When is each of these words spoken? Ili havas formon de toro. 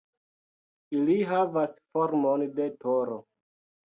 Ili 0.99 1.17
havas 1.31 1.77
formon 1.97 2.47
de 2.61 2.67
toro. 2.85 3.21